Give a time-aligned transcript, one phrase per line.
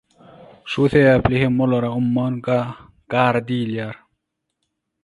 [0.71, 2.33] Şu sebäpli hem olara umman
[3.11, 3.95] gary diýilýär.